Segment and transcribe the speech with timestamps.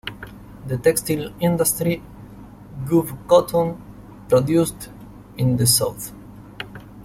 [0.65, 2.01] The textile industry
[2.89, 3.79] wove cotton
[4.29, 4.89] produced
[5.37, 6.11] in the South.